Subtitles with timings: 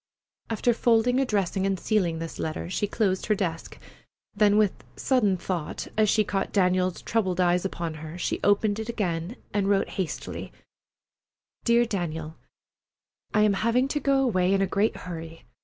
[0.49, 3.77] After folding, addressing, and sealing this letter, she closed her desk;
[4.33, 8.89] then with sudden thought, as she caught Daniel's troubled eyes upon her, she opened it
[8.89, 10.51] again and wrote hastily:
[11.65, 12.35] DEAR DANIEL:
[13.35, 15.45] I am having to go away in a great hurry.